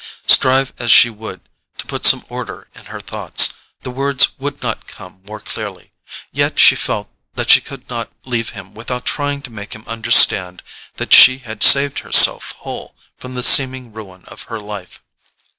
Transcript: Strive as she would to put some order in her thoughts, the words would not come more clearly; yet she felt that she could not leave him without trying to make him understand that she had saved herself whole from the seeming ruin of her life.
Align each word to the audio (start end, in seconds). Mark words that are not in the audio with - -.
Strive 0.25 0.73
as 0.79 0.91
she 0.91 1.11
would 1.11 1.47
to 1.77 1.85
put 1.85 2.05
some 2.07 2.25
order 2.27 2.67
in 2.73 2.85
her 2.85 2.99
thoughts, 2.99 3.53
the 3.81 3.91
words 3.91 4.29
would 4.39 4.63
not 4.63 4.87
come 4.87 5.21
more 5.27 5.39
clearly; 5.39 5.91
yet 6.31 6.57
she 6.57 6.73
felt 6.75 7.07
that 7.35 7.51
she 7.51 7.61
could 7.61 7.87
not 7.87 8.11
leave 8.25 8.49
him 8.49 8.73
without 8.73 9.05
trying 9.05 9.43
to 9.43 9.51
make 9.51 9.73
him 9.75 9.83
understand 9.85 10.63
that 10.95 11.13
she 11.13 11.37
had 11.37 11.61
saved 11.61 11.99
herself 11.99 12.53
whole 12.65 12.95
from 13.19 13.35
the 13.35 13.43
seeming 13.43 13.93
ruin 13.93 14.23
of 14.25 14.41
her 14.49 14.59
life. 14.59 15.03